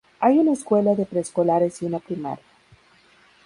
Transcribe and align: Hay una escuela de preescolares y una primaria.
Hay 0.19 0.39
una 0.39 0.53
escuela 0.53 0.95
de 0.95 1.05
preescolares 1.05 1.79
y 1.83 1.85
una 1.85 1.99
primaria. 1.99 2.43